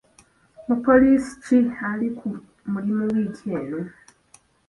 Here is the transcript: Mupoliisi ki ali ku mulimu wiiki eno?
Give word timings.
Mupoliisi 0.67 1.33
ki 1.43 1.59
ali 1.89 2.07
ku 2.17 2.27
mulimu 2.71 3.03
wiiki 3.13 3.45
eno? 3.59 3.81